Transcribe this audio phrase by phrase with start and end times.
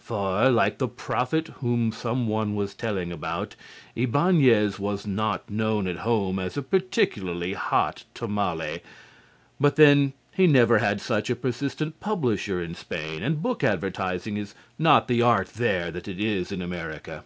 [0.00, 3.54] For, like the prophet whom some one was telling about,
[3.96, 8.82] Ibáñez was not known at home as a particularly hot tamale.
[9.60, 14.56] But, then, he never had such a persistent publisher in Spain, and book advertising is
[14.76, 17.22] not the art there that it is in America.